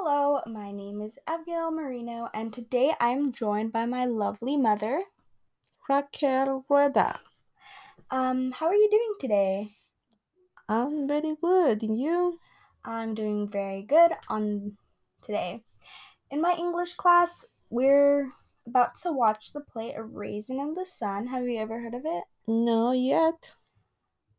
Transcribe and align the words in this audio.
Hello, 0.00 0.40
my 0.46 0.70
name 0.70 1.00
is 1.00 1.18
Abigail 1.26 1.72
Marino, 1.72 2.28
and 2.32 2.52
today 2.52 2.92
I 3.00 3.08
am 3.08 3.32
joined 3.32 3.72
by 3.72 3.84
my 3.84 4.04
lovely 4.04 4.56
mother. 4.56 5.02
Raquel 5.88 6.64
Rueda. 6.70 7.18
Um, 8.08 8.52
how 8.52 8.66
are 8.66 8.76
you 8.76 8.88
doing 8.88 9.14
today? 9.18 9.70
I'm 10.68 11.08
very 11.08 11.34
good. 11.42 11.82
And 11.82 12.00
you? 12.00 12.38
I'm 12.84 13.12
doing 13.16 13.50
very 13.50 13.82
good 13.82 14.12
on 14.28 14.76
today. 15.20 15.64
In 16.30 16.40
my 16.40 16.54
English 16.56 16.94
class, 16.94 17.44
we're 17.68 18.30
about 18.68 18.94
to 19.02 19.10
watch 19.10 19.52
the 19.52 19.62
play 19.62 19.94
A 19.94 20.02
Raisin 20.04 20.60
in 20.60 20.74
the 20.74 20.86
Sun. 20.86 21.26
Have 21.26 21.42
you 21.42 21.58
ever 21.58 21.80
heard 21.80 21.94
of 21.94 22.02
it? 22.04 22.22
No, 22.46 22.92
yet. 22.92 23.50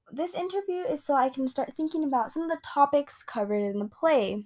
This 0.10 0.36
interview 0.36 0.84
is 0.90 1.04
so 1.04 1.16
I 1.16 1.28
can 1.28 1.50
start 1.50 1.74
thinking 1.76 2.06
about 2.06 2.32
some 2.32 2.44
of 2.44 2.50
the 2.50 2.62
topics 2.64 3.24
covered 3.24 3.62
in 3.62 3.80
the 3.80 3.90
play. 3.90 4.46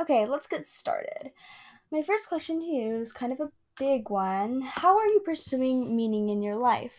Okay, 0.00 0.26
let's 0.26 0.46
get 0.46 0.66
started. 0.66 1.32
My 1.90 2.02
first 2.02 2.28
question 2.28 2.60
to 2.60 2.66
you 2.66 3.00
is 3.00 3.12
kind 3.12 3.32
of 3.32 3.40
a 3.40 3.50
big 3.78 4.10
one. 4.10 4.60
How 4.60 4.96
are 4.98 5.06
you 5.06 5.20
pursuing 5.20 5.96
meaning 5.96 6.28
in 6.28 6.42
your 6.42 6.56
life? 6.56 6.96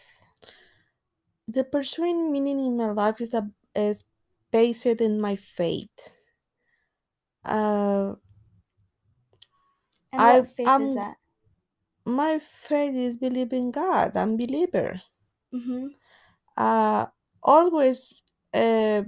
The 1.47 1.63
pursuing 1.63 2.31
meaning 2.31 2.59
in 2.59 2.77
my 2.77 2.91
life 2.91 3.21
is 3.21 3.33
a, 3.33 3.49
is 3.75 4.05
based 4.51 4.85
in 4.85 5.21
my 5.21 5.35
faith. 5.35 6.11
Uh, 7.45 8.15
And 10.11 10.21
I- 10.21 10.39
what 10.41 10.49
faith 10.49 10.67
I'm- 10.67 10.87
is 10.87 10.95
that? 10.95 11.17
my 12.05 12.39
faith 12.39 12.95
is 12.95 13.17
believing 13.17 13.71
God. 13.71 14.15
I'm 14.15 14.37
believer. 14.37 15.01
Mm-hmm. 15.53 15.87
Uh, 16.55 17.07
always, 17.43 18.23
uh, 18.53 19.03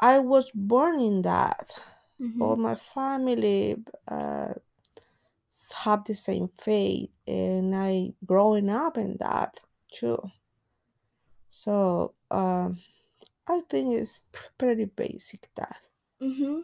I 0.00 0.18
was 0.20 0.50
born 0.52 1.00
in 1.00 1.22
that. 1.22 1.72
Mm-hmm. 2.20 2.42
All 2.42 2.56
my 2.56 2.74
family 2.74 3.76
uh, 4.08 4.54
have 5.84 6.04
the 6.04 6.14
same 6.14 6.48
faith, 6.48 7.10
and 7.26 7.74
I 7.74 8.12
growing 8.24 8.70
up 8.70 8.96
in 8.96 9.16
that 9.20 9.60
too. 9.92 10.18
So 11.48 12.14
um, 12.30 12.78
I 13.48 13.62
think 13.68 13.92
it's 13.92 14.20
pr- 14.32 14.48
pretty 14.58 14.86
basic 14.86 15.48
that. 15.56 15.88
Mm-hmm. 16.20 16.60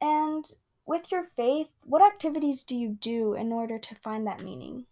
And 0.00 0.44
with 0.86 1.10
your 1.12 1.24
faith, 1.24 1.68
what 1.82 2.02
activities 2.02 2.64
do 2.64 2.76
you 2.76 2.90
do 2.90 3.34
in 3.34 3.52
order 3.52 3.78
to 3.78 3.94
find 3.96 4.26
that 4.26 4.42
meaning? 4.42 4.86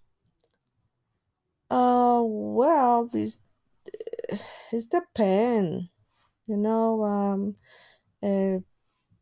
Uh, 1.70 2.22
well, 2.24 3.08
it's 3.14 3.40
it's 4.70 4.86
depend. 4.90 5.88
You 6.46 6.56
know, 6.56 7.02
um, 7.02 7.56
uh, 8.22 8.58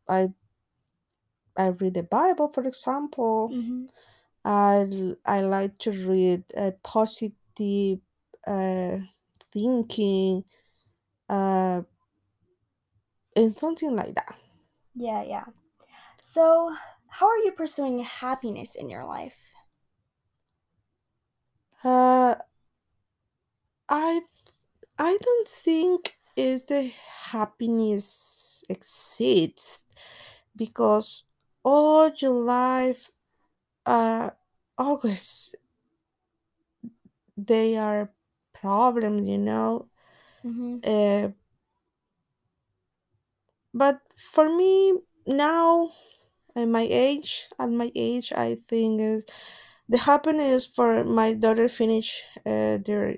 I 0.09 0.29
I 1.57 1.67
read 1.67 1.93
the 1.95 2.03
Bible, 2.03 2.49
for 2.49 2.63
example. 2.63 3.49
Mm-hmm. 3.51 3.85
I 4.45 5.15
I 5.25 5.41
like 5.41 5.77
to 5.79 5.91
read 5.91 6.43
uh, 6.57 6.71
positive 6.83 7.99
uh, 8.47 8.97
thinking, 9.53 10.45
uh, 11.29 11.83
and 13.35 13.57
something 13.57 13.95
like 13.95 14.15
that. 14.15 14.35
Yeah, 14.95 15.23
yeah. 15.23 15.45
So, 16.23 16.75
how 17.07 17.27
are 17.27 17.37
you 17.39 17.51
pursuing 17.51 17.99
happiness 17.99 18.75
in 18.75 18.89
your 18.89 19.05
life? 19.05 19.39
Uh, 21.83 22.35
I 23.89 24.21
I 24.97 25.17
don't 25.21 25.47
think 25.47 26.17
is 26.35 26.65
the 26.65 26.91
happiness 27.31 28.63
exists 28.69 29.85
because 30.55 31.23
all 31.63 32.11
your 32.17 32.31
life, 32.31 33.11
uh, 33.85 34.31
always 34.77 35.55
they 37.37 37.77
are 37.77 38.11
problems, 38.53 39.27
you 39.27 39.37
know. 39.37 39.87
Mm-hmm. 40.45 40.79
Uh, 40.83 41.29
but 43.73 44.01
for 44.15 44.55
me 44.55 44.93
now, 45.25 45.91
at 46.55 46.67
my 46.67 46.87
age, 46.89 47.47
at 47.59 47.69
my 47.69 47.91
age, 47.95 48.31
I 48.35 48.57
think 48.67 49.01
is 49.01 49.25
the 49.87 49.97
happiness 49.97 50.65
for 50.67 51.03
my 51.03 51.33
daughter 51.33 51.67
finish 51.67 52.23
uh, 52.45 52.77
their 52.83 53.17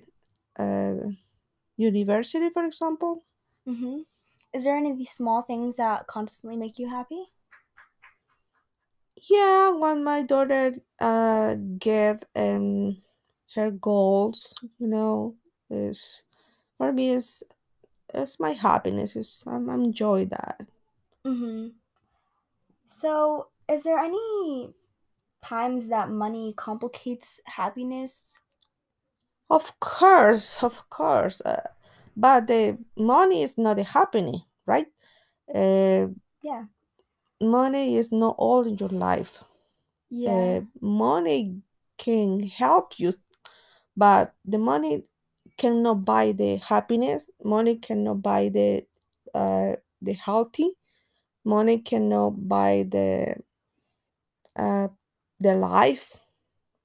uh, 0.58 0.94
university, 1.78 2.50
for 2.50 2.66
example. 2.66 3.24
Mm-hmm. 3.68 4.02
Is 4.54 4.66
there 4.66 4.78
any 4.78 4.92
of 4.92 4.98
these 4.98 5.12
small 5.12 5.42
things 5.42 5.78
that 5.78 6.08
constantly 6.08 6.58
make 6.58 6.78
you 6.78 6.90
happy? 6.90 7.26
Yeah, 9.30 9.72
when 9.72 10.04
my 10.04 10.22
daughter 10.24 10.74
uh 11.00 11.56
get 11.80 12.26
um 12.36 12.98
her 13.56 13.72
goals, 13.72 14.54
you 14.80 14.88
know, 14.88 15.36
is 15.70 16.24
for 16.78 16.92
me 16.94 17.12
is 17.12 17.44
is 18.14 18.40
my 18.40 18.52
happiness. 18.52 19.16
Is 19.16 19.44
I'm, 19.48 19.70
I'm 19.70 19.84
enjoy 19.84 20.26
that. 20.28 20.68
Mm-hmm. 21.26 21.70
So, 22.86 23.50
is 23.68 23.84
there 23.84 23.98
any 24.00 24.74
times 25.42 25.90
that 25.90 26.10
money 26.10 26.54
complicates 26.54 27.42
happiness? 27.46 28.40
Of 29.50 29.80
course, 29.80 30.64
of 30.64 30.90
course. 30.90 31.42
Uh, 31.42 31.70
but 32.16 32.48
the 32.48 32.78
money 32.98 33.42
is 33.44 33.58
not 33.58 33.78
the 33.78 33.84
happening, 33.84 34.42
right? 34.66 34.88
Uh, 35.54 36.08
Yeah. 36.44 36.66
Money 37.44 37.98
is 37.98 38.12
not 38.12 38.36
all 38.38 38.62
in 38.68 38.78
your 38.78 38.90
life. 38.90 39.44
Yeah. 40.10 40.32
Uh, 40.32 40.62
money 40.82 41.62
can 41.98 42.40
help 42.42 43.00
you, 43.00 43.14
but 43.96 44.34
the 44.46 44.58
money 44.58 45.04
cannot 45.58 46.06
buy 46.06 46.32
the 46.32 46.58
happiness. 46.58 47.30
Money 47.44 47.76
cannot 47.78 48.22
buy 48.22 48.50
the 48.50 48.86
uh, 49.34 49.76
the 50.02 50.14
healthy. 50.14 50.72
Money 51.44 51.80
cannot 51.80 52.48
buy 52.48 52.86
the 52.90 53.36
uh, 54.56 54.88
the 55.40 55.56
life, 55.56 56.18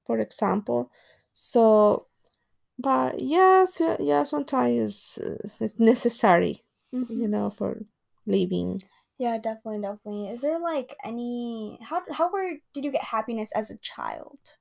for 0.06 0.18
example. 0.18 0.90
So, 1.32 2.06
but 2.78 3.20
yes, 3.20 3.80
yeah, 4.00 4.24
sometimes 4.24 4.80
it's, 4.80 5.18
uh, 5.18 5.48
it's 5.60 5.78
necessary, 5.78 6.62
Mhm. 6.94 7.20
you 7.20 7.28
know, 7.28 7.50
for 7.50 7.84
living. 8.26 8.82
Yeah, 9.18 9.36
definitely, 9.38 9.82
definitely. 9.82 10.28
Is 10.28 10.40
there 10.42 10.58
like 10.58 10.96
any 11.04 11.78
how 11.82 12.02
how 12.10 12.30
were 12.32 12.54
did 12.72 12.84
you 12.84 12.90
get 12.92 13.04
happiness 13.04 13.52
as 13.52 13.70
a 13.70 13.76
child? 13.78 14.56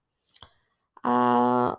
Uh, 1.04 1.76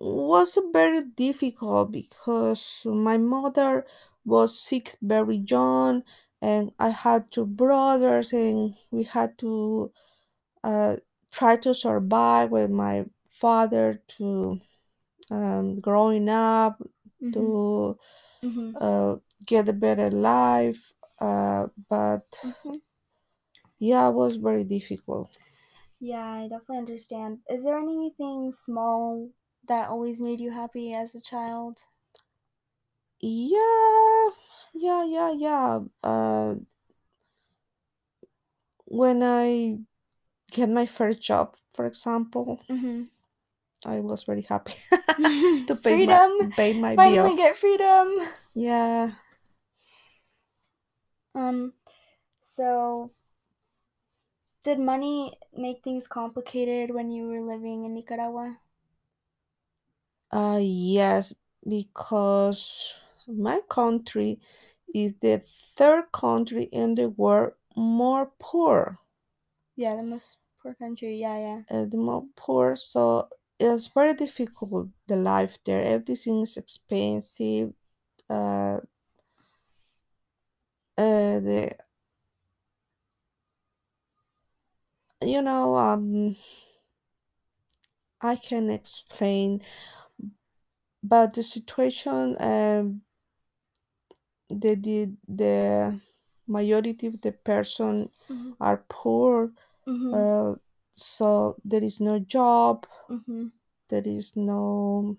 was 0.00 0.58
very 0.72 1.04
difficult 1.04 1.92
because 1.92 2.82
my 2.86 3.16
mother 3.18 3.86
was 4.24 4.58
sick 4.58 4.96
very 5.02 5.36
young 5.48 6.02
and 6.42 6.72
I 6.78 6.90
had 6.90 7.30
two 7.30 7.46
brothers 7.46 8.32
and 8.32 8.74
we 8.90 9.04
had 9.04 9.38
to 9.38 9.92
uh, 10.64 10.96
try 11.32 11.56
to 11.58 11.74
survive 11.74 12.50
with 12.50 12.70
my 12.70 13.06
father 13.30 14.02
to 14.18 14.60
um, 15.30 15.78
growing 15.80 16.28
up 16.28 16.82
Mm-hmm. 17.22 17.48
to 17.52 17.98
Mm-hmm. 18.44 18.72
uh, 18.80 19.16
get 19.46 19.68
a 19.68 19.72
better 19.72 20.10
life 20.10 20.92
uh, 21.20 21.66
but 21.88 22.24
Mm-hmm. 22.44 22.76
yeah 23.78 24.08
it 24.08 24.14
was 24.14 24.34
very 24.36 24.64
difficult 24.64 25.38
Yeah, 25.98 26.24
I 26.24 26.42
definitely 26.46 26.78
understand. 26.78 27.40
Is 27.50 27.64
there 27.64 27.78
anything 27.80 28.52
small 28.52 29.30
that 29.66 29.88
always 29.88 30.22
made 30.22 30.38
you 30.40 30.52
happy 30.52 30.92
as 30.94 31.16
a 31.16 31.20
child? 31.20 31.80
yeah 33.20 34.30
yeah 34.74 35.04
yeah 35.04 35.32
yeah 35.32 35.80
uh, 36.02 36.54
when 38.86 39.22
I 39.22 39.78
get 40.52 40.70
my 40.70 40.86
first 40.86 41.22
job, 41.22 41.56
for 41.74 41.86
example, 41.86 42.60
Mm-hmm. 42.70 43.02
I 43.86 44.00
was 44.00 44.24
very 44.24 44.42
happy 44.42 44.74
to 45.66 45.74
pay 45.76 45.96
freedom. 45.96 46.30
my 46.38 46.50
pay 46.56 46.72
my 46.74 46.96
Finally 46.96 47.36
bills. 47.36 47.36
get 47.36 47.56
freedom. 47.56 48.12
Yeah. 48.54 49.12
Um, 51.34 51.74
so 52.40 53.10
did 54.64 54.80
money 54.80 55.38
make 55.52 55.84
things 55.84 56.08
complicated 56.08 56.92
when 56.92 57.08
you 57.12 57.28
were 57.28 57.40
living 57.40 57.84
in 57.84 57.94
Nicaragua? 57.94 58.58
Uh 60.30 60.58
yes, 60.60 61.32
because 61.66 62.94
my 63.26 63.62
country 63.70 64.38
is 64.94 65.14
the 65.20 65.38
third 65.38 66.12
country 66.12 66.64
in 66.64 66.94
the 66.94 67.08
world 67.08 67.54
more 67.74 68.30
poor. 68.38 68.98
Yeah, 69.76 69.94
the 69.94 70.02
most 70.02 70.38
poor 70.58 70.74
country. 70.74 71.16
Yeah, 71.16 71.38
yeah. 71.38 71.62
Uh, 71.70 71.86
the 71.86 71.96
more 71.96 72.26
poor, 72.36 72.76
so 72.76 73.28
it's 73.58 73.86
very 73.88 74.12
difficult 74.14 74.88
the 75.06 75.16
life 75.16 75.56
there. 75.64 75.80
Everything 75.80 76.42
is 76.42 76.56
expensive. 76.58 77.72
Uh, 78.30 78.80
uh 80.98 81.40
the 81.40 81.76
you 85.22 85.42
know, 85.42 85.76
um, 85.76 86.36
I 88.20 88.36
can 88.36 88.70
explain, 88.70 89.60
but 91.02 91.34
the 91.34 91.42
situation, 91.42 92.36
um, 92.40 93.02
the 94.48 94.74
the 94.76 95.12
the 95.28 96.00
majority 96.46 97.06
of 97.06 97.20
the 97.20 97.32
person 97.32 98.10
Mm-hmm. 98.30 98.50
are 98.60 98.84
poor, 98.88 99.52
Mm-hmm. 99.86 100.12
uh, 100.14 100.54
so 100.94 101.56
there 101.64 101.84
is 101.84 102.00
no 102.00 102.18
job, 102.18 102.86
mm-hmm. 103.10 103.46
there 103.88 104.02
is 104.06 104.36
no 104.36 105.16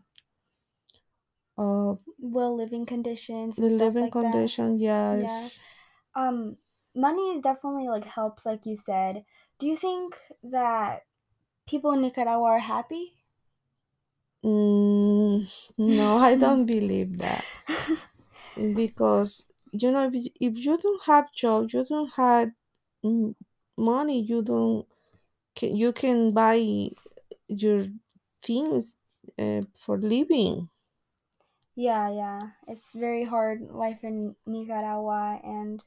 uh 1.58 1.96
Well, 2.20 2.54
living 2.54 2.86
conditions 2.86 3.58
and 3.58 3.72
the 3.72 3.74
stuff 3.74 3.94
living 3.94 4.02
like 4.02 4.20
that. 4.20 4.50
condition. 4.50 4.76
Yes. 5.10 5.64
Um, 6.16 6.58
money 6.96 7.34
is 7.34 7.42
definitely 7.42 7.88
like 7.90 8.06
helps, 8.06 8.46
like 8.46 8.66
you 8.66 8.76
said. 8.78 9.26
Do 9.60 9.68
you 9.68 9.78
think 9.78 10.20
that 10.44 11.06
people 11.68 11.92
in 11.94 12.02
Nicaragua 12.02 12.44
are 12.46 12.60
happy? 12.60 13.18
Mm, 14.46 15.46
no, 15.78 16.18
I 16.18 16.36
don't 16.38 16.66
believe 16.66 17.18
that 17.18 17.46
because 18.74 19.48
you 19.72 19.92
know 19.92 20.08
if 20.08 20.14
you, 20.16 20.30
if 20.40 20.58
you 20.58 20.78
don't 20.78 21.04
have 21.06 21.32
job, 21.34 21.70
you 21.72 21.84
don't 21.86 22.12
have 22.14 22.50
mm, 23.04 23.36
money, 23.78 24.22
you 24.22 24.42
don't 24.42 24.88
can, 25.56 25.76
you 25.76 25.94
can 25.94 26.34
buy 26.34 26.90
your 27.48 27.84
things 28.42 28.98
uh, 29.40 29.62
for 29.76 30.00
living. 30.00 30.70
Yeah, 31.76 32.10
yeah. 32.10 32.40
It's 32.68 32.94
very 32.94 33.24
hard 33.26 33.62
life 33.72 34.04
in 34.04 34.36
Nicaragua, 34.46 35.40
and 35.44 35.84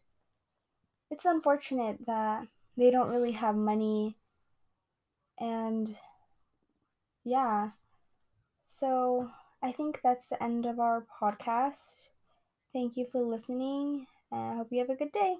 it's 1.11 1.27
unfortunate 1.27 2.07
that 2.07 2.49
they 2.77 2.91
don't 2.91 3.11
really 3.11 3.33
have 3.33 3.55
money. 3.55 4.17
And 5.41 5.97
yeah, 7.25 7.71
so 8.67 9.31
I 9.63 9.73
think 9.73 10.01
that's 10.03 10.29
the 10.29 10.43
end 10.43 10.67
of 10.67 10.81
our 10.81 11.07
podcast. 11.21 12.11
Thank 12.73 12.97
you 12.97 13.07
for 13.11 13.23
listening, 13.23 14.07
and 14.33 14.41
I 14.53 14.57
hope 14.57 14.69
you 14.73 14.81
have 14.81 14.91
a 14.91 14.97
good 14.97 15.13
day. 15.13 15.39